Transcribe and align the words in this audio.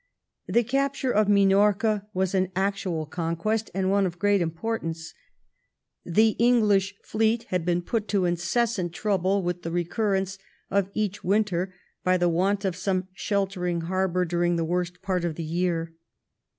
The 0.47 0.63
capture 0.63 1.11
of 1.13 1.29
Minorca 1.29 2.07
was 2.11 2.33
an 2.33 2.51
actual 2.55 3.05
conquest, 3.05 3.69
and 3.75 3.91
one 3.91 4.07
of 4.07 4.17
great 4.17 4.41
importance. 4.41 5.13
The 6.03 6.29
English 6.39 6.95
fleets 7.03 7.45
had 7.49 7.65
been 7.65 7.83
put 7.83 8.07
to 8.07 8.25
incessant 8.25 8.93
trouble 8.93 9.43
with 9.43 9.61
the 9.61 9.69
recurrence 9.69 10.39
of 10.71 10.89
each 10.95 11.23
winter 11.23 11.75
by 12.03 12.17
the 12.17 12.29
want 12.29 12.65
of 12.65 12.75
some 12.75 13.09
sheltering 13.13 13.81
harbour 13.81 14.25
during 14.25 14.55
the 14.55 14.65
worst 14.65 15.03
part 15.03 15.23
of 15.23 15.35
the 15.35 15.43
year. 15.43 15.93